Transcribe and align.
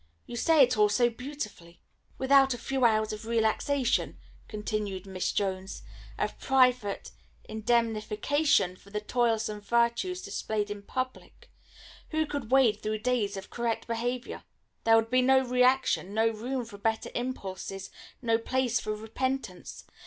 You 0.25 0.35
say 0.35 0.63
it 0.63 0.79
all 0.79 0.89
so 0.89 1.11
beautifully." 1.11 1.79
"Without 2.17 2.55
a 2.55 2.57
few 2.57 2.85
hours 2.85 3.13
of 3.13 3.27
relaxation," 3.27 4.17
continued 4.47 5.05
Miss 5.05 5.31
Jones, 5.31 5.83
"of 6.17 6.39
private 6.39 7.11
indemnification 7.43 8.75
for 8.77 8.89
the 8.89 8.99
toilsome 8.99 9.61
virtues 9.61 10.23
displayed 10.23 10.71
in 10.71 10.81
public, 10.81 11.51
who 12.09 12.25
could 12.25 12.49
wade 12.49 12.81
through 12.81 12.97
days 12.97 13.37
of 13.37 13.51
correct 13.51 13.85
behaviour? 13.85 14.41
There 14.85 14.95
would 14.95 15.11
be 15.11 15.21
no 15.21 15.41
reaction, 15.45 16.15
no 16.15 16.29
room 16.31 16.65
for 16.65 16.79
better 16.79 17.11
impulses, 17.13 17.91
no 18.23 18.39
place 18.39 18.79
for 18.79 18.95
repentance. 18.95 19.85